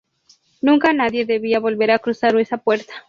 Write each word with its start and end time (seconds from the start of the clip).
Nunca 0.63 0.93
nadie 0.93 1.27
debía 1.27 1.59
volver 1.59 1.91
a 1.91 1.99
cruzar 1.99 2.35
esa 2.39 2.57
puerta. 2.57 2.91